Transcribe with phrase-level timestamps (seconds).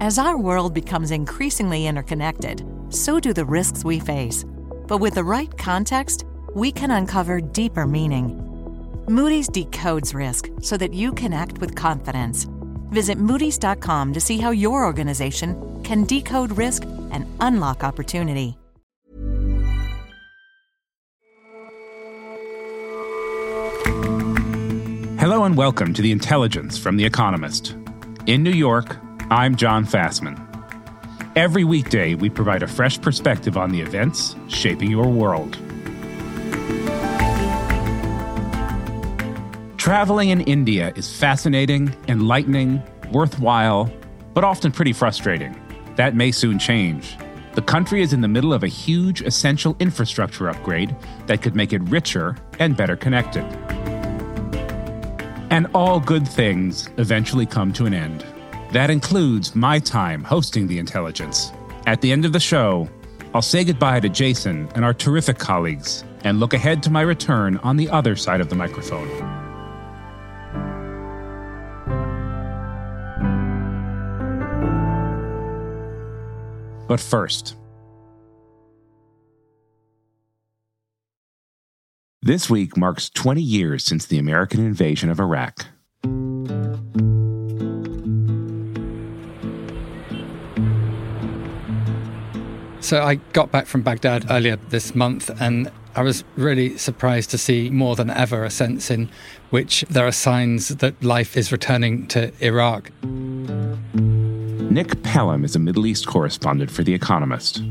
[0.00, 4.44] As our world becomes increasingly interconnected, so do the risks we face.
[4.86, 6.24] But with the right context,
[6.54, 8.28] we can uncover deeper meaning.
[9.08, 12.46] Moody's decodes risk so that you can act with confidence.
[12.90, 18.56] Visit Moody's.com to see how your organization can decode risk and unlock opportunity.
[25.18, 27.74] Hello and welcome to The Intelligence from The Economist.
[28.26, 28.96] In New York,
[29.30, 30.42] I'm John Fasman.
[31.36, 35.52] Every weekday, we provide a fresh perspective on the events shaping your world.
[39.76, 43.92] Traveling in India is fascinating, enlightening, worthwhile,
[44.32, 45.60] but often pretty frustrating.
[45.96, 47.18] That may soon change.
[47.52, 51.74] The country is in the middle of a huge essential infrastructure upgrade that could make
[51.74, 53.44] it richer and better connected.
[55.50, 58.24] And all good things eventually come to an end.
[58.72, 61.52] That includes my time hosting The Intelligence.
[61.86, 62.86] At the end of the show,
[63.32, 67.56] I'll say goodbye to Jason and our terrific colleagues and look ahead to my return
[67.58, 69.08] on the other side of the microphone.
[76.86, 77.56] But first,
[82.20, 85.66] this week marks 20 years since the American invasion of Iraq.
[92.88, 97.36] So I got back from Baghdad earlier this month and I was really surprised to
[97.36, 99.10] see more than ever a sense in
[99.50, 102.90] which there are signs that life is returning to Iraq.
[103.92, 107.62] Nick Pelham is a Middle East correspondent for The Economist.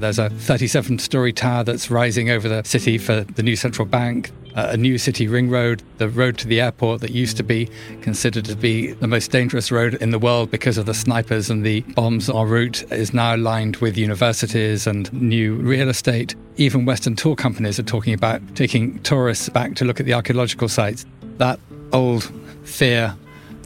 [0.00, 4.30] There's a 37 story tower that's rising over the city for the new central bank,
[4.54, 7.68] a new city ring road, the road to the airport that used to be
[8.00, 11.64] considered to be the most dangerous road in the world because of the snipers and
[11.64, 16.34] the bombs en route is now lined with universities and new real estate.
[16.56, 20.68] Even Western tour companies are talking about taking tourists back to look at the archaeological
[20.68, 21.06] sites.
[21.38, 21.58] That
[21.92, 22.30] old
[22.64, 23.16] fear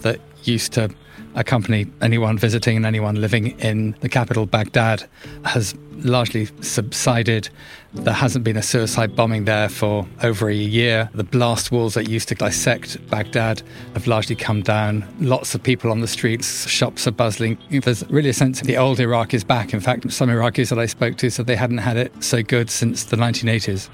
[0.02, 0.90] that used to
[1.34, 5.06] accompany anyone visiting and anyone living in the capital, Baghdad,
[5.44, 7.48] has largely subsided.
[7.92, 11.08] There hasn't been a suicide bombing there for over a year.
[11.14, 13.62] The blast walls that used to dissect Baghdad
[13.94, 15.06] have largely come down.
[15.20, 17.58] Lots of people on the streets, shops are bustling.
[17.70, 19.72] There's really a sense the old Iraq is back.
[19.72, 22.70] In fact, some Iraqis that I spoke to said they hadn't had it so good
[22.70, 23.88] since the 1980s.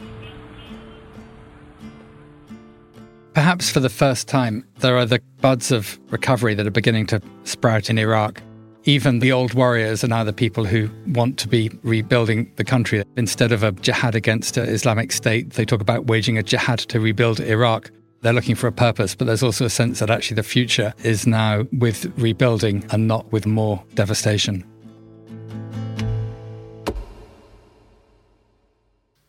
[3.35, 7.23] Perhaps for the first time, there are the buds of recovery that are beginning to
[7.45, 8.43] sprout in Iraq.
[8.85, 13.03] Even the old warriors are now the people who want to be rebuilding the country.
[13.17, 17.41] Instead of a jihad against Islamic State, they talk about waging a jihad to rebuild
[17.41, 17.91] Iraq.
[18.21, 21.27] They're looking for a purpose, but there's also a sense that actually the future is
[21.27, 24.63] now with rebuilding and not with more devastation.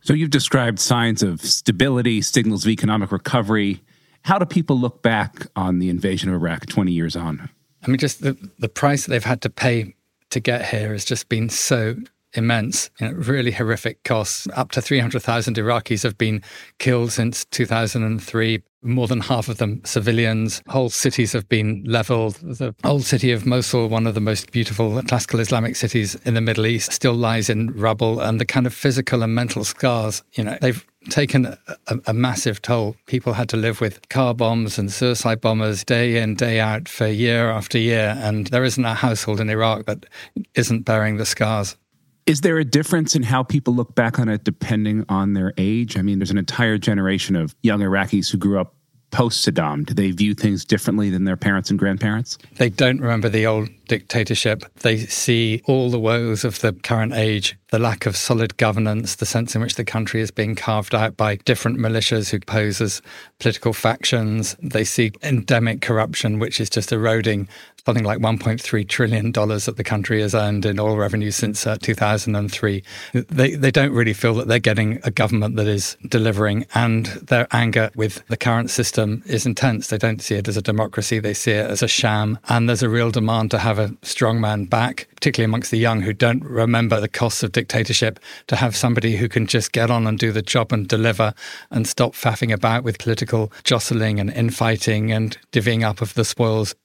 [0.01, 3.81] So you've described signs of stability, signals of economic recovery.
[4.23, 7.49] How do people look back on the invasion of Iraq 20 years on?
[7.83, 9.95] I mean, just the, the price that they've had to pay
[10.29, 11.95] to get here has just been so
[12.33, 14.47] immense, you know, really horrific costs.
[14.55, 16.41] Up to 300,000 Iraqis have been
[16.79, 18.63] killed since 2003.
[18.85, 20.61] More than half of them civilians.
[20.67, 22.35] Whole cities have been leveled.
[22.35, 26.41] The old city of Mosul, one of the most beautiful classical Islamic cities in the
[26.41, 28.19] Middle East, still lies in rubble.
[28.19, 31.45] And the kind of physical and mental scars, you know, they've taken
[31.87, 32.95] a, a, massive toll.
[33.05, 37.07] People had to live with car bombs and suicide bombers day in, day out for
[37.07, 38.15] year after year.
[38.19, 40.05] And there isn't a household in Iraq that
[40.55, 41.75] isn't bearing the scars.
[42.25, 45.97] Is there a difference in how people look back on it depending on their age?
[45.97, 48.73] I mean, there's an entire generation of young Iraqis who grew up
[49.13, 49.85] post Saddam.
[49.85, 52.37] Do they view things differently than their parents and grandparents?
[52.57, 54.65] They don't remember the old dictatorship.
[54.81, 59.25] They see all the woes of the current age the lack of solid governance, the
[59.25, 63.01] sense in which the country is being carved out by different militias who pose as
[63.39, 64.55] political factions.
[64.61, 67.47] They see endemic corruption, which is just eroding
[67.85, 72.83] something like $1.3 trillion that the country has earned in oil revenue since uh, 2003.
[73.13, 77.47] They, they don't really feel that they're getting a government that is delivering, and their
[77.51, 79.87] anger with the current system is intense.
[79.87, 82.39] They don't see it as a democracy, they see it as a sham.
[82.47, 86.13] And there's a real demand to have a strongman back, particularly amongst the young who
[86.13, 90.17] don't remember the costs of dictatorship, to have somebody who can just get on and
[90.17, 91.33] do the job and deliver
[91.69, 96.75] and stop faffing about with political jostling and infighting and divvying up of the spoils.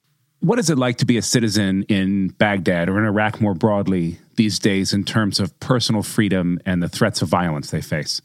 [0.41, 4.19] What is it like to be a citizen in Baghdad or in Iraq more broadly
[4.35, 8.21] these days in terms of personal freedom and the threats of violence they face?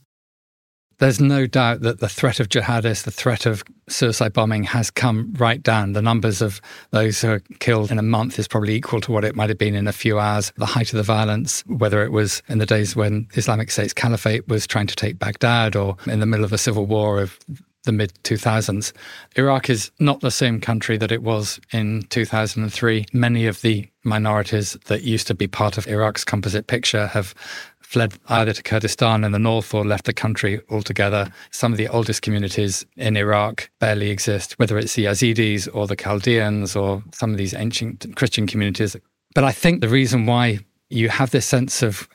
[0.99, 5.35] There's no doubt that the threat of jihadists, the threat of suicide bombing has come
[5.39, 5.93] right down.
[5.93, 6.61] The numbers of
[6.93, 9.59] those who are killed in a month is probably equal to what it might have
[9.59, 10.53] been in a few hours.
[10.57, 14.47] The height of the violence, whether it was in the days when Islamic State's caliphate
[14.47, 17.41] was trying to take Baghdad or in the middle of a civil war of
[17.85, 18.93] the mid 2000s.
[19.37, 23.07] Iraq is not the same country that it was in 2003.
[23.13, 27.35] Many of the minorities that used to be part of Iraq's composite picture have
[27.81, 31.31] fled either to Kurdistan in the north or left the country altogether.
[31.51, 35.95] Some of the oldest communities in Iraq barely exist, whether it's the Yazidis or the
[35.95, 38.97] Chaldeans or some of these ancient Christian communities.
[39.35, 40.61] But I think the reason why
[40.91, 42.09] you have this sense of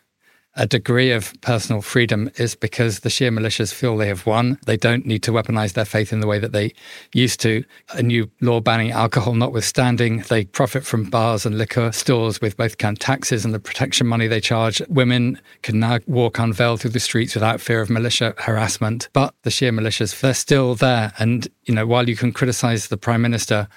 [0.56, 4.58] a degree of personal freedom is because the Shia militias feel they have won.
[4.66, 6.74] They don't need to weaponize their faith in the way that they
[7.14, 7.64] used to.
[7.94, 12.78] A new law banning alcohol notwithstanding, they profit from bars and liquor stores with both
[12.78, 14.82] kind of taxes and the protection money they charge.
[14.90, 19.08] Women can now walk unveiled through the streets without fear of militia harassment.
[19.14, 21.14] But the Shia militias, they're still there.
[21.20, 23.68] And, you know, while you can criticize the prime minister,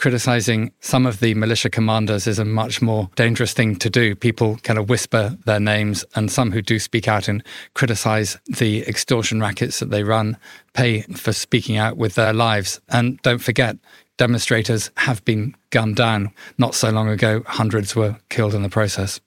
[0.00, 4.14] criticizing some of the militia commanders is a much more dangerous thing to do.
[4.14, 7.44] People kind of whisper their names, and some who do speak out and
[7.74, 10.38] criticize the extortion rackets that they run
[10.72, 12.80] pay for speaking out with their lives.
[12.88, 13.76] And don't forget,
[14.16, 16.30] demonstrators have been gunned down.
[16.56, 19.20] Not so long ago, hundreds were killed in the process.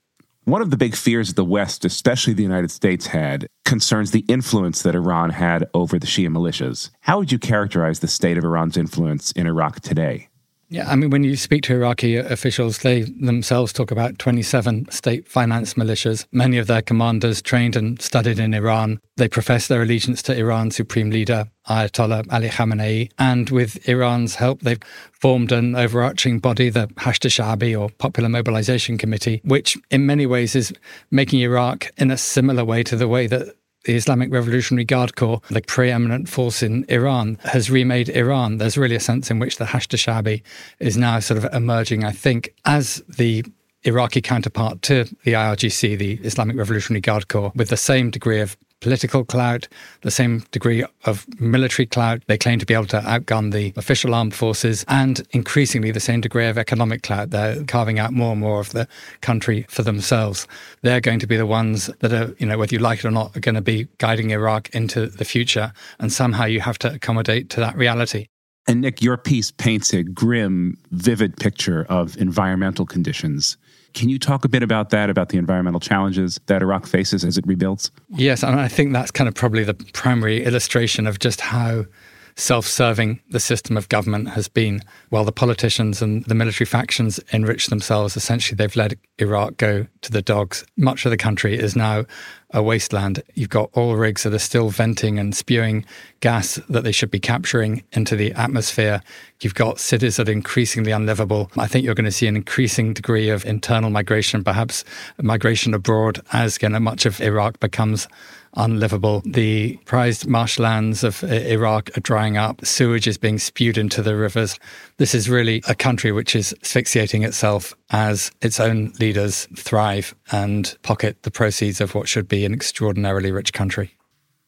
[0.46, 4.82] One of the big fears the West, especially the United States, had concerns the influence
[4.82, 6.90] that Iran had over the Shia militias.
[7.02, 10.30] How would you characterize the state of Iran's influence in Iraq today?
[10.74, 15.28] Yeah, I mean, when you speak to Iraqi officials, they themselves talk about 27 state
[15.28, 16.26] financed militias.
[16.32, 19.00] Many of their commanders trained and studied in Iran.
[19.18, 23.12] They profess their allegiance to Iran's supreme leader, Ayatollah Ali Khamenei.
[23.20, 24.82] And with Iran's help, they've
[25.12, 30.56] formed an overarching body, the Hashd Sha'bi or Popular Mobilization Committee, which in many ways
[30.56, 30.74] is
[31.12, 35.42] making Iraq in a similar way to the way that the Islamic Revolutionary Guard Corps,
[35.50, 38.58] the preeminent force in Iran, has remade Iran.
[38.58, 40.42] There's really a sense in which the Hashd Sha'bi
[40.80, 43.44] is now sort of emerging, I think, as the
[43.86, 48.58] Iraqi counterpart to the IRGC, the Islamic Revolutionary Guard Corps, with the same degree of
[48.84, 49.68] political clout,
[50.02, 52.22] the same degree of military clout.
[52.28, 56.20] They claim to be able to outgun the official armed forces and increasingly the same
[56.20, 57.30] degree of economic clout.
[57.30, 58.88] They're carving out more and more of the
[59.22, 60.48] country for themselves.
[60.82, 63.12] They're going to be the ones that are, you know, whether you like it or
[63.12, 65.72] not, are going to be guiding Iraq into the future.
[66.00, 68.28] And somehow you have to accommodate to that reality.
[68.68, 73.58] And Nick, your piece paints a grim, vivid picture of environmental conditions
[73.94, 77.38] can you talk a bit about that, about the environmental challenges that Iraq faces as
[77.38, 77.92] it rebuilds?
[78.10, 81.86] Yes, and I think that's kind of probably the primary illustration of just how
[82.36, 84.82] self serving the system of government has been.
[85.10, 90.12] While the politicians and the military factions enrich themselves, essentially they've let Iraq go to
[90.12, 90.66] the dogs.
[90.78, 92.06] Much of the country is now
[92.52, 93.22] a wasteland.
[93.34, 95.86] You've got oil rigs that are still venting and spewing
[96.20, 99.02] gas that they should be capturing into the atmosphere.
[99.42, 101.52] You've got cities that are increasingly unlivable.
[101.58, 104.86] I think you're going to see an increasing degree of internal migration, perhaps
[105.22, 108.08] migration abroad, as again, much of Iraq becomes
[108.56, 109.22] unlivable.
[109.26, 112.66] The prized marshlands of uh, Iraq are drying up.
[112.66, 114.60] Sewage is being spewed into the rivers.
[114.98, 120.78] This is really a country which is asphyxiating itself as its own leaders thrive and
[120.84, 123.98] pocket the proceeds of what should be an extraordinarily rich country.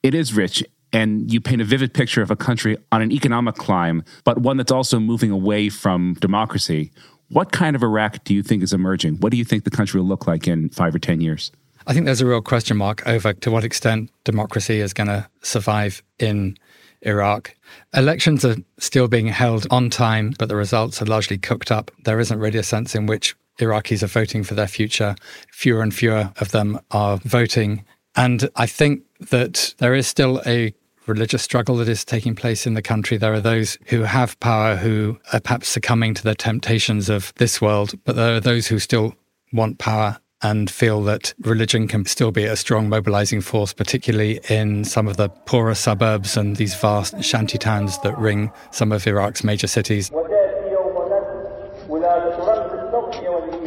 [0.04, 0.64] It is rich.
[0.94, 4.56] And you paint a vivid picture of a country on an economic climb, but one
[4.56, 6.92] that's also moving away from democracy.
[7.30, 9.18] What kind of Iraq do you think is emerging?
[9.18, 11.52] What do you think the country will look like in five or 10 years?
[11.88, 15.30] I think there's a real question mark over to what extent democracy is going to
[15.44, 16.58] survive in
[17.04, 17.56] Iraq.
[17.96, 21.92] Elections are still being held on time, but the results are largely cooked up.
[22.04, 25.16] There isn't really a sense in which Iraqis are voting for their future.
[25.52, 27.86] Fewer and fewer of them are voting.
[28.16, 30.74] And I think that there is still a
[31.06, 33.18] religious struggle that is taking place in the country.
[33.18, 37.62] There are those who have power who are perhaps succumbing to the temptations of this
[37.62, 39.16] world, but there are those who still
[39.54, 44.84] want power and feel that religion can still be a strong mobilizing force, particularly in
[44.84, 49.44] some of the poorer suburbs and these vast shanty towns that ring some of Iraq's
[49.44, 50.12] major cities.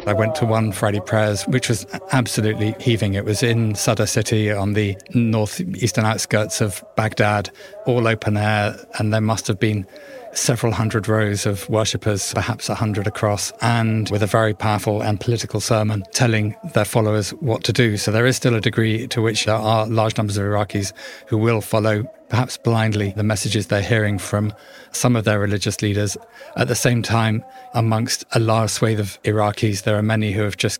[0.07, 3.13] I went to one Friday prayers, which was absolutely heaving.
[3.13, 7.51] It was in Sadr city on the northeastern outskirts of Baghdad,
[7.85, 9.85] all open air, and there must have been
[10.33, 15.19] several hundred rows of worshippers, perhaps a hundred across, and with a very powerful and
[15.19, 17.97] political sermon telling their followers what to do.
[17.97, 20.93] So there is still a degree to which there are large numbers of Iraqis
[21.27, 24.53] who will follow, perhaps blindly, the messages they're hearing from
[24.91, 26.17] some of their religious leaders.
[26.55, 27.43] At the same time,
[27.73, 30.79] amongst a large swathe of Iraqis, there are many who have just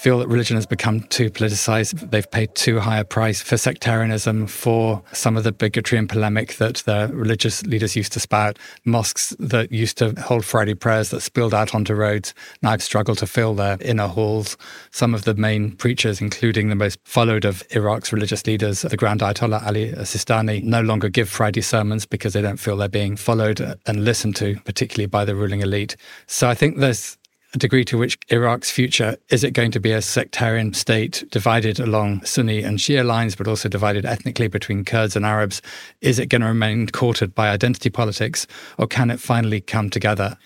[0.00, 2.10] feel that religion has become too politicized.
[2.10, 6.54] They've paid too high a price for sectarianism, for some of the bigotry and polemic
[6.54, 8.58] that the religious leaders used to spout.
[8.86, 13.26] Mosques that used to hold Friday prayers that spilled out onto roads now struggle to
[13.26, 14.56] fill their inner halls.
[14.90, 19.20] Some of the main preachers, including the most followed of Iraq's religious leaders, the Grand
[19.20, 23.60] Ayatollah Ali Sistani, no longer give Friday sermons because they don't feel they're being followed
[23.84, 25.94] and listened to, particularly by the ruling elite.
[26.26, 27.18] So I think there's
[27.52, 31.80] a degree to which Iraq's future is it going to be a sectarian state divided
[31.80, 35.60] along Sunni and Shia lines, but also divided ethnically between Kurds and Arabs?
[36.00, 38.46] Is it going to remain courted by identity politics,
[38.78, 40.36] or can it finally come together?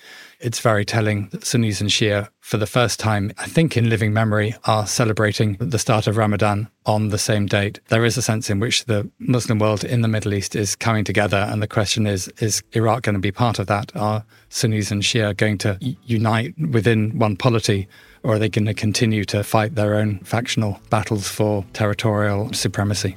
[0.44, 4.12] It's very telling that Sunnis and Shia, for the first time, I think in living
[4.12, 7.80] memory, are celebrating the start of Ramadan on the same date.
[7.88, 11.02] There is a sense in which the Muslim world in the Middle East is coming
[11.02, 11.48] together.
[11.50, 13.90] And the question is is Iraq going to be part of that?
[13.96, 17.88] Are Sunnis and Shia going to unite within one polity?
[18.22, 23.16] Or are they going to continue to fight their own factional battles for territorial supremacy?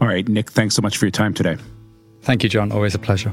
[0.00, 1.56] All right, Nick, thanks so much for your time today.
[2.22, 2.70] Thank you, John.
[2.70, 3.32] Always a pleasure.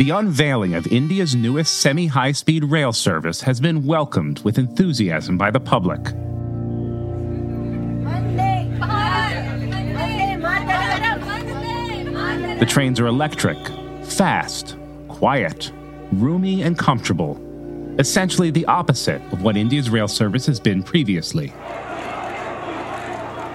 [0.00, 5.36] The unveiling of India's newest semi high speed rail service has been welcomed with enthusiasm
[5.36, 6.02] by the public.
[12.58, 13.58] The trains are electric,
[14.04, 14.74] fast,
[15.08, 15.70] quiet,
[16.12, 17.38] roomy, and comfortable.
[17.98, 21.52] Essentially the opposite of what India's rail service has been previously.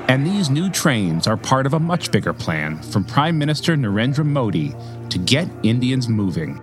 [0.08, 4.26] And these new trains are part of a much bigger plan from Prime Minister Narendra
[4.26, 4.76] Modi
[5.10, 6.62] to get Indians moving.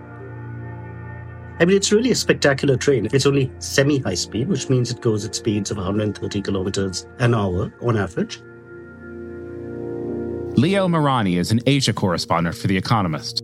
[1.59, 3.07] I mean, it's really a spectacular train.
[3.11, 7.35] It's only semi high speed, which means it goes at speeds of 130 kilometers an
[7.35, 8.41] hour on average.
[10.57, 13.41] Leo Mirani is an Asia correspondent for The Economist.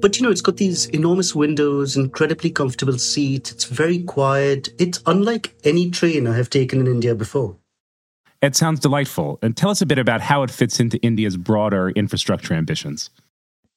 [0.00, 3.52] But you know, it's got these enormous windows, incredibly comfortable seats.
[3.52, 4.70] It's very quiet.
[4.78, 7.56] It's unlike any train I have taken in India before.
[8.42, 9.38] It sounds delightful.
[9.40, 13.08] And tell us a bit about how it fits into India's broader infrastructure ambitions.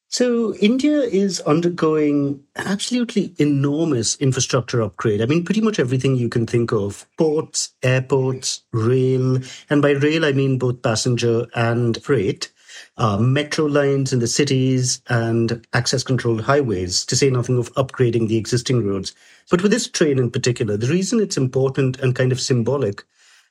[0.08, 5.22] So, India is undergoing an absolutely enormous infrastructure upgrade.
[5.22, 10.24] I mean, pretty much everything you can think of ports, airports, rail, and by rail,
[10.24, 12.52] I mean both passenger and freight,
[12.98, 18.28] uh, metro lines in the cities, and access controlled highways, to say nothing of upgrading
[18.28, 19.14] the existing roads.
[19.50, 23.04] But with this train in particular, the reason it's important and kind of symbolic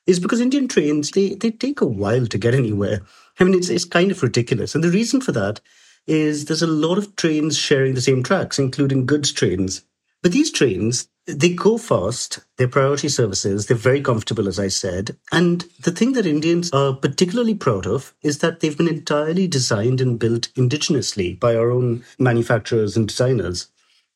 [0.05, 3.01] is because Indian trains, they, they take a while to get anywhere.
[3.39, 4.75] I mean, it's, it's kind of ridiculous.
[4.75, 5.61] And the reason for that
[6.07, 9.83] is there's a lot of trains sharing the same tracks, including goods trains.
[10.21, 15.17] But these trains, they go fast, they're priority services, they're very comfortable, as I said.
[15.31, 20.01] And the thing that Indians are particularly proud of is that they've been entirely designed
[20.01, 23.67] and built indigenously by our own manufacturers and designers.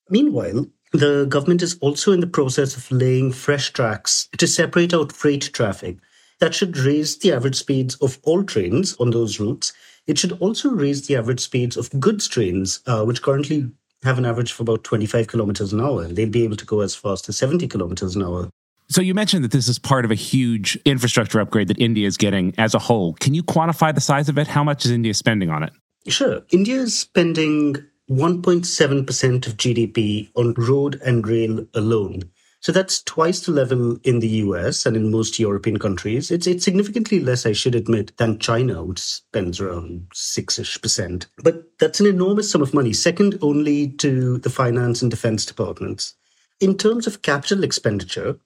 [0.10, 5.12] Meanwhile, the government is also in the process of laying fresh tracks to separate out
[5.12, 5.98] freight traffic.
[6.40, 9.74] That should raise the average speeds of all trains on those routes.
[10.08, 13.70] It should also raise the average speeds of goods trains, uh, which currently
[14.04, 16.08] have an average of about 25 kilometers an hour.
[16.08, 18.50] They'll be able to go as fast as 70 kilometers an hour.
[18.88, 22.18] So you mentioned that this is part of a huge infrastructure upgrade that India is
[22.18, 23.14] getting as a whole.
[23.16, 24.48] Can you quantify the size of it?
[24.48, 25.74] How much is India spending on it?
[26.08, 26.42] Sure.
[26.50, 27.76] India is spending
[28.10, 32.24] 1.7% of GDP on road and rail alone.
[32.62, 36.30] So that's twice the level in the US and in most European countries.
[36.30, 41.28] It's, it's significantly less, I should admit, than China, which spends around six ish percent.
[41.42, 46.16] But that's an enormous sum of money, second only to the finance and defense departments.
[46.60, 48.38] In terms of capital expenditure,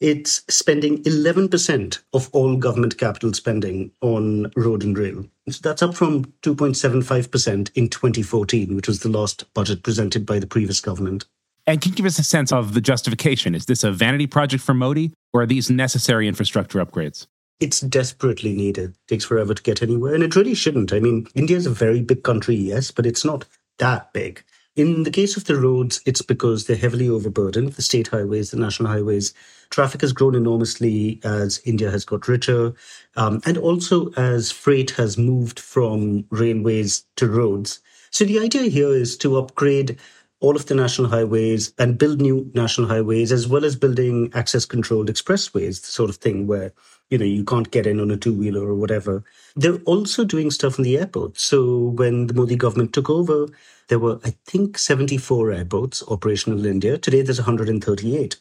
[0.00, 5.24] it's spending 11% of all government capital spending on road and rail.
[5.48, 10.46] So that's up from 2.75% in 2014, which was the last budget presented by the
[10.46, 11.24] previous government.
[11.66, 13.54] And can you give us a sense of the justification?
[13.54, 17.26] Is this a vanity project for Modi, or are these necessary infrastructure upgrades?
[17.60, 18.90] It's desperately needed.
[18.90, 20.92] It takes forever to get anywhere, and it really shouldn't.
[20.92, 23.44] I mean, India is a very big country, yes, but it's not
[23.78, 24.42] that big.
[24.74, 28.56] In the case of the roads, it's because they're heavily overburdened, the state highways, the
[28.56, 29.34] national highways.
[29.68, 32.72] Traffic has grown enormously as India has got richer,
[33.16, 37.80] um, and also as freight has moved from railways to roads.
[38.10, 39.98] So the idea here is to upgrade
[40.42, 44.64] all of the national highways and build new national highways, as well as building access
[44.64, 46.72] controlled expressways, the sort of thing where
[47.10, 49.22] you know you can't get in on a two wheeler or whatever.
[49.54, 51.38] They're also doing stuff in the airport.
[51.38, 53.46] So when the Modi government took over,
[53.88, 56.98] there were I think 74 airports operational in India.
[56.98, 58.36] Today there's 138.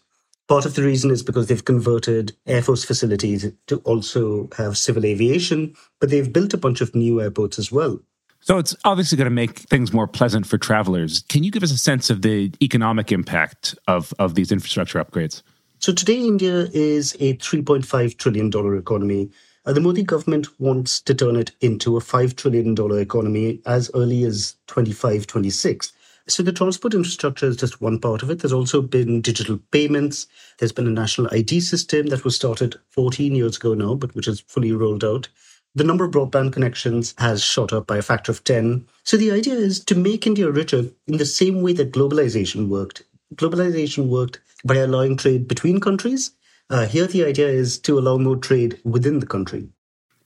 [0.47, 5.05] Part of the reason is because they've converted Air Force facilities to also have civil
[5.05, 7.99] aviation, but they've built a bunch of new airports as well.
[8.41, 11.23] So it's obviously going to make things more pleasant for travelers.
[11.29, 15.43] Can you give us a sense of the economic impact of, of these infrastructure upgrades?
[15.79, 19.29] So today, India is a $3.5 trillion economy.
[19.65, 24.23] Uh, the Modi government wants to turn it into a $5 trillion economy as early
[24.23, 25.93] as 25, 26.
[26.27, 28.39] So the transport infrastructure is just one part of it.
[28.39, 30.27] There's also been digital payments.
[30.57, 34.27] There's been a national ID system that was started 14 years ago now, but which
[34.27, 35.29] is fully rolled out
[35.75, 38.85] the number of broadband connections has shot up by a factor of 10.
[39.03, 43.03] So the idea is to make India richer in the same way that globalization worked.
[43.35, 46.31] Globalization worked by allowing trade between countries.
[46.69, 49.69] Uh, here, the idea is to allow more trade within the country.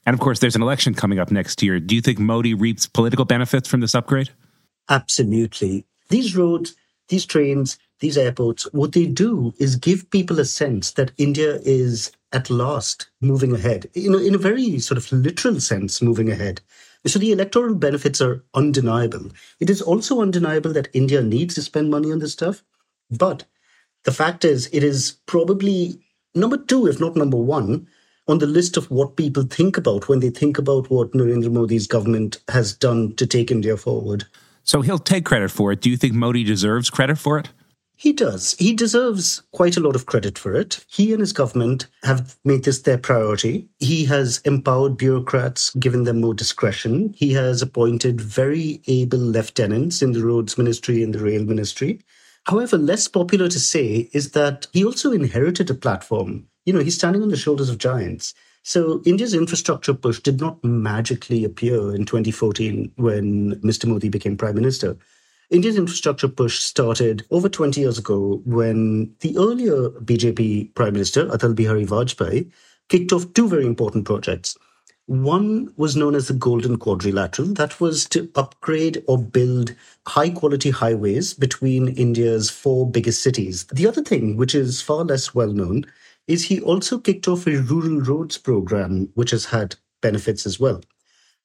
[0.04, 1.80] And of course, there's an election coming up next year.
[1.80, 4.30] Do you think Modi reaps political benefits from this upgrade?
[4.88, 5.84] Absolutely.
[6.08, 6.76] These roads,
[7.08, 12.12] these trains, these airports, what they do is give people a sense that India is
[12.32, 16.60] at last moving ahead, in a, in a very sort of literal sense, moving ahead.
[17.06, 19.30] So the electoral benefits are undeniable.
[19.60, 22.64] It is also undeniable that India needs to spend money on this stuff.
[23.10, 23.44] But
[24.04, 26.00] the fact is, it is probably
[26.34, 27.86] number two, if not number one,
[28.28, 31.86] on the list of what people think about when they think about what Narendra Modi's
[31.86, 34.26] government has done to take India forward.
[34.66, 35.80] So he'll take credit for it.
[35.80, 37.50] Do you think Modi deserves credit for it?
[37.98, 38.54] He does.
[38.58, 40.84] He deserves quite a lot of credit for it.
[40.88, 43.68] He and his government have made this their priority.
[43.78, 47.14] He has empowered bureaucrats, given them more discretion.
[47.16, 52.02] He has appointed very able lieutenants in the roads ministry and the rail ministry.
[52.44, 56.48] However, less popular to say is that he also inherited a platform.
[56.66, 58.34] You know, he's standing on the shoulders of giants.
[58.66, 63.86] So India's infrastructure push did not magically appear in 2014 when Mr.
[63.86, 64.96] Modi became prime minister.
[65.50, 71.54] India's infrastructure push started over 20 years ago when the earlier BJP Prime Minister, Atal
[71.54, 72.50] Bihari Vajpayee,
[72.88, 74.58] kicked off two very important projects.
[75.06, 79.76] One was known as the Golden Quadrilateral, that was to upgrade or build
[80.08, 83.64] high quality highways between India's four biggest cities.
[83.66, 85.84] The other thing, which is far less well known,
[86.26, 90.80] is he also kicked off a rural roads program, which has had benefits as well.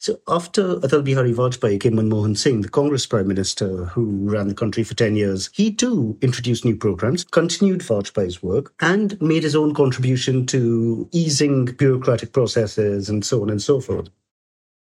[0.02, 4.56] So after Atal Bihari Vajpayee came Manmohan Singh, the Congress Prime Minister who ran the
[4.56, 9.56] country for 10 years, he too introduced new programs, continued Vajpayee's work, and made his
[9.56, 14.10] own contribution to easing bureaucratic processes and so on and so forth.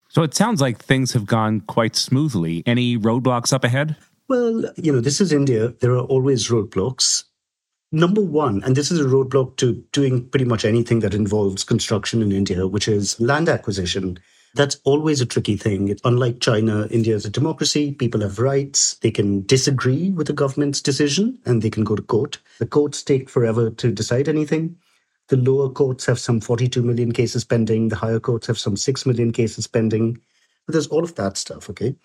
[0.07, 2.63] So it sounds like things have gone quite smoothly.
[2.65, 3.97] Any roadblocks up ahead?
[4.29, 5.73] Well, you know, this is India.
[5.81, 7.25] There are always roadblocks.
[7.95, 12.23] Number one, and this is a roadblock to doing pretty much anything that involves construction
[12.23, 14.17] in India, which is land acquisition.
[14.55, 15.95] That's always a tricky thing.
[16.03, 17.91] Unlike China, India is a democracy.
[17.91, 18.95] People have rights.
[18.95, 22.39] They can disagree with the government's decision and they can go to court.
[22.57, 24.75] The courts take forever to decide anything.
[25.27, 27.89] The lower courts have some 42 million cases pending.
[27.89, 30.17] The higher courts have some 6 million cases pending.
[30.65, 31.95] But there's all of that stuff, okay?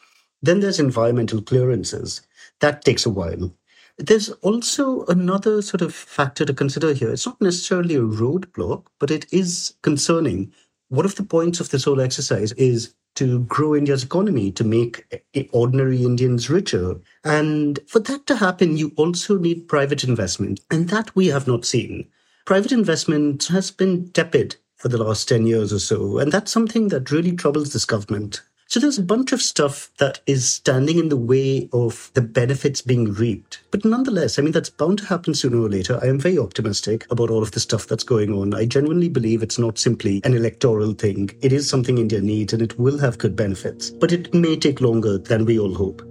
[0.42, 2.20] Then there's environmental clearances.
[2.60, 3.54] That takes a while.
[3.98, 7.10] There's also another sort of factor to consider here.
[7.10, 10.52] It's not necessarily a roadblock, but it is concerning
[10.88, 15.24] one of the points of this whole exercise is to grow India's economy, to make
[15.52, 17.00] ordinary Indians richer.
[17.24, 20.60] And for that to happen, you also need private investment.
[20.70, 22.08] And that we have not seen.
[22.46, 26.18] Private investment has been tepid for the last 10 years or so.
[26.18, 28.42] And that's something that really troubles this government.
[28.70, 32.82] So there's a bunch of stuff that is standing in the way of the benefits
[32.82, 33.62] being reaped.
[33.70, 35.98] But nonetheless, I mean, that's bound to happen sooner or later.
[36.02, 38.52] I am very optimistic about all of the stuff that's going on.
[38.52, 41.30] I genuinely believe it's not simply an electoral thing.
[41.40, 43.88] It is something India needs and it will have good benefits.
[43.88, 46.02] But it may take longer than we all hope.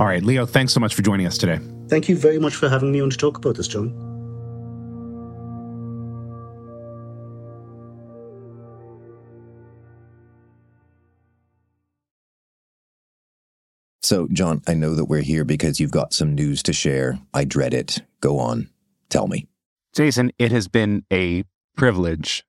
[0.00, 1.60] All right, Leo, thanks so much for joining us today.
[1.86, 4.05] Thank you very much for having me on to talk about this, John.
[14.06, 17.18] So, John, I know that we're here because you've got some news to share.
[17.34, 18.02] I dread it.
[18.20, 18.70] Go on.
[19.08, 19.48] Tell me.
[19.96, 21.42] Jason, it has been a
[21.76, 22.44] privilege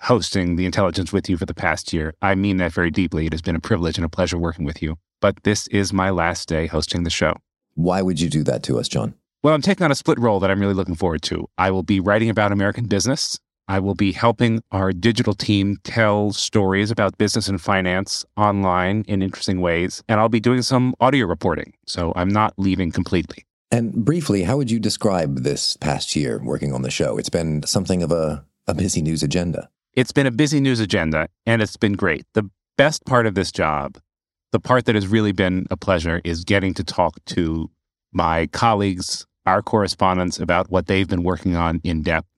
[0.00, 2.14] hosting the intelligence with you for the past year.
[2.22, 3.26] I mean that very deeply.
[3.26, 4.96] It has been a privilege and a pleasure working with you.
[5.20, 7.34] but this is my last day hosting the show.
[7.74, 9.12] Why would you do that to us, John?
[9.42, 11.46] Well, I'm taking on a split role that I'm really looking forward to.
[11.58, 13.38] I will be writing about American business.
[13.68, 19.22] I will be helping our digital team tell stories about business and finance online in
[19.22, 20.02] interesting ways.
[20.08, 21.72] And I'll be doing some audio reporting.
[21.86, 23.44] So I'm not leaving completely.
[23.70, 27.16] And briefly, how would you describe this past year working on the show?
[27.16, 29.68] It's been something of a, a busy news agenda.
[29.94, 32.24] It's been a busy news agenda, and it's been great.
[32.34, 33.98] The best part of this job,
[34.52, 37.70] the part that has really been a pleasure, is getting to talk to
[38.12, 42.28] my colleagues, our correspondents, about what they've been working on in depth.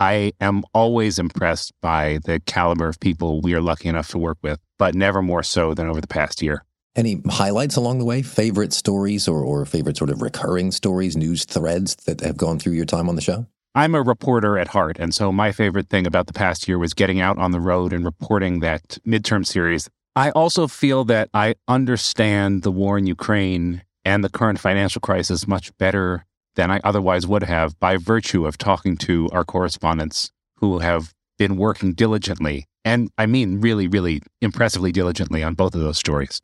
[0.00, 4.38] I am always impressed by the caliber of people we are lucky enough to work
[4.42, 6.64] with, but never more so than over the past year.
[6.96, 8.22] Any highlights along the way?
[8.22, 12.74] Favorite stories or, or favorite sort of recurring stories, news threads that have gone through
[12.74, 13.46] your time on the show?
[13.74, 14.98] I'm a reporter at heart.
[15.00, 17.92] And so my favorite thing about the past year was getting out on the road
[17.92, 19.88] and reporting that midterm series.
[20.14, 25.48] I also feel that I understand the war in Ukraine and the current financial crisis
[25.48, 26.24] much better
[26.56, 31.56] than I otherwise would have by virtue of talking to our correspondents who have been
[31.56, 32.66] working diligently.
[32.84, 36.40] And I mean, really, really impressively diligently on both of those stories.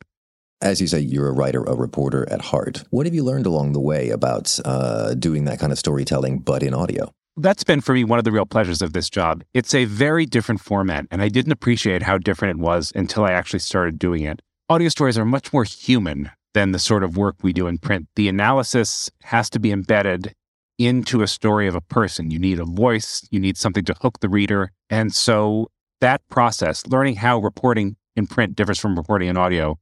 [0.61, 2.83] As you say, you're a writer, a reporter at heart.
[2.91, 6.61] What have you learned along the way about uh, doing that kind of storytelling, but
[6.61, 7.11] in audio?
[7.37, 9.43] That's been for me one of the real pleasures of this job.
[9.53, 13.31] It's a very different format, and I didn't appreciate how different it was until I
[13.31, 14.41] actually started doing it.
[14.69, 18.07] Audio stories are much more human than the sort of work we do in print.
[18.15, 20.33] The analysis has to be embedded
[20.77, 22.31] into a story of a person.
[22.31, 24.71] You need a voice, you need something to hook the reader.
[24.89, 25.69] And so
[26.01, 29.77] that process, learning how reporting in print differs from reporting in audio,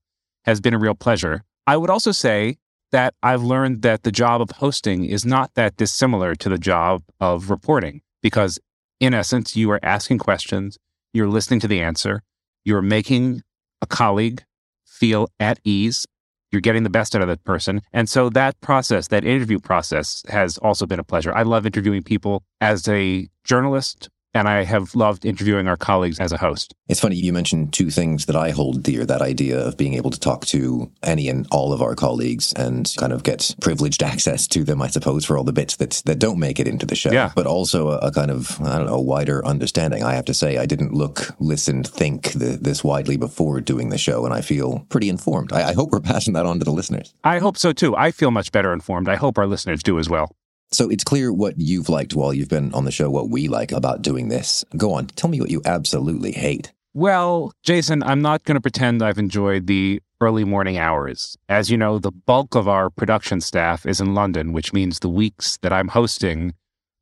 [0.45, 1.43] has been a real pleasure.
[1.65, 2.57] I would also say
[2.91, 7.03] that I've learned that the job of hosting is not that dissimilar to the job
[7.19, 8.59] of reporting, because
[8.99, 10.77] in essence, you are asking questions,
[11.13, 12.21] you're listening to the answer,
[12.65, 13.43] you're making
[13.81, 14.43] a colleague
[14.85, 16.05] feel at ease,
[16.51, 17.81] you're getting the best out of that person.
[17.93, 21.33] And so that process, that interview process, has also been a pleasure.
[21.33, 26.31] I love interviewing people as a journalist and I have loved interviewing our colleagues as
[26.31, 26.73] a host.
[26.87, 30.11] It's funny, you mentioned two things that I hold dear that idea of being able
[30.11, 34.47] to talk to any and all of our colleagues and kind of get privileged access
[34.49, 36.95] to them, I suppose, for all the bits that, that don't make it into the
[36.95, 37.11] show.
[37.11, 37.31] Yeah.
[37.35, 40.03] But also a, a kind of, I don't know, wider understanding.
[40.03, 43.97] I have to say, I didn't look, listen, think the, this widely before doing the
[43.97, 45.51] show, and I feel pretty informed.
[45.53, 47.13] I, I hope we're passing that on to the listeners.
[47.23, 47.95] I hope so too.
[47.95, 49.09] I feel much better informed.
[49.09, 50.35] I hope our listeners do as well.
[50.71, 53.71] So it's clear what you've liked while you've been on the show, what we like
[53.71, 54.63] about doing this.
[54.77, 56.71] Go on, tell me what you absolutely hate.
[56.93, 61.37] Well, Jason, I'm not going to pretend I've enjoyed the early morning hours.
[61.47, 65.09] As you know, the bulk of our production staff is in London, which means the
[65.09, 66.53] weeks that I'm hosting,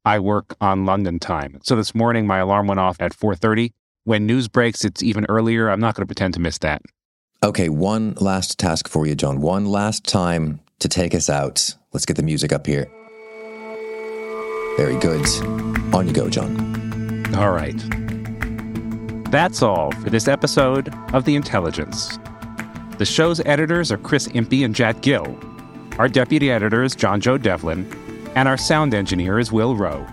[0.06, 1.60] I work on London time.
[1.64, 3.74] So this morning my alarm went off at 4:30.
[4.04, 5.70] When news breaks, it's even earlier.
[5.70, 6.82] I'm not going to pretend to miss that.
[7.44, 9.42] Okay, one last task for you, John.
[9.42, 11.76] One last time to take us out.
[11.92, 12.90] Let's get the music up here.
[14.78, 15.26] Very good.
[15.92, 17.36] On you go, John.
[17.36, 17.76] All right.
[19.32, 22.20] That's all for this episode of The Intelligence.
[23.00, 25.36] The show's editors are Chris Impey and Jack Gill.
[25.98, 27.92] Our deputy editor is John Joe Devlin,
[28.36, 30.06] and our sound engineer is Will Rowe.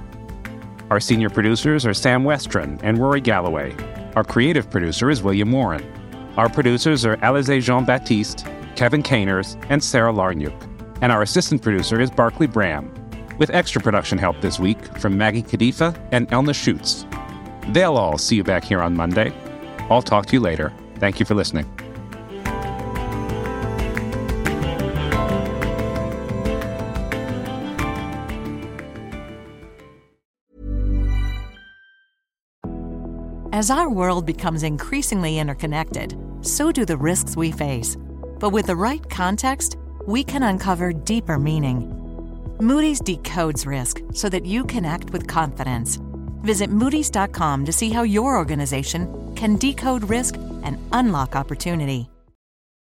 [0.89, 3.77] Our senior producers are Sam Westron and Rory Galloway.
[4.17, 5.85] Our creative producer is William Warren.
[6.39, 8.47] Our producers are Alize Jean Baptiste,
[8.77, 10.59] Kevin Caners, and Sarah Larnuk.
[11.03, 12.91] And our assistant producer is Barclay Bram
[13.39, 17.07] with extra production help this week from Maggie Kadifa and Elna Schutz.
[17.73, 19.33] They'll all see you back here on Monday.
[19.91, 20.73] I'll talk to you later.
[20.97, 21.69] Thank you for listening.
[33.53, 37.97] As our world becomes increasingly interconnected, so do the risks we face.
[38.41, 42.04] But with the right context, we can uncover deeper meaning.
[42.61, 45.99] Moody's decodes risk so that you can act with confidence.
[46.43, 52.09] Visit Moody's.com to see how your organization can decode risk and unlock opportunity.